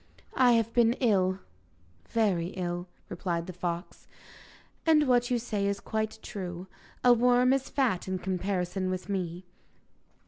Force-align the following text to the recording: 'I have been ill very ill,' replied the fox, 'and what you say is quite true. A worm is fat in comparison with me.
'I 0.35 0.53
have 0.53 0.73
been 0.73 0.93
ill 0.93 1.37
very 2.09 2.47
ill,' 2.57 2.87
replied 3.07 3.45
the 3.45 3.53
fox, 3.53 4.07
'and 4.83 5.07
what 5.07 5.29
you 5.29 5.37
say 5.37 5.67
is 5.67 5.79
quite 5.79 6.17
true. 6.23 6.65
A 7.03 7.13
worm 7.13 7.53
is 7.53 7.69
fat 7.69 8.07
in 8.07 8.17
comparison 8.17 8.89
with 8.89 9.09
me. 9.09 9.45